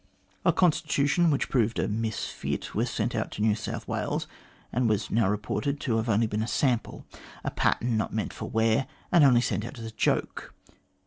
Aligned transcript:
A 0.43 0.51
constitution 0.51 1.29
which 1.29 1.47
proved 1.47 1.77
a 1.77 1.87
misfit 1.87 2.73
was 2.73 2.89
sent 2.89 3.13
out 3.13 3.29
to 3.33 3.41
New 3.43 3.53
South 3.53 3.87
Wales, 3.87 4.25
and 4.73 4.89
was 4.89 5.11
now 5.11 5.29
reported 5.29 5.79
to 5.81 5.97
have 5.97 6.07
been 6.07 6.23
only 6.35 6.41
a 6.43 6.47
sample, 6.47 7.05
a 7.43 7.51
pattern 7.51 7.97
not 7.97 8.11
meant 8.11 8.33
for 8.33 8.49
wear, 8.49 8.87
and 9.11 9.23
only 9.23 9.41
sent 9.41 9.63
out 9.63 9.77
as 9.77 9.85
a 9.85 9.91
joke. 9.91 10.55